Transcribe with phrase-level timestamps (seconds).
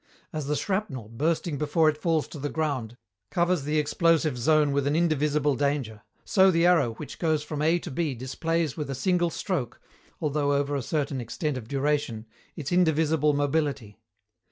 [0.33, 2.97] As the shrapnel, bursting before it falls to the ground,
[3.29, 7.77] covers the explosive zone with an indivisible danger, so the arrow which goes from A
[7.77, 9.79] to B displays with a single stroke,
[10.19, 12.25] although over a certain extent of duration,
[12.55, 13.99] its indivisible mobility.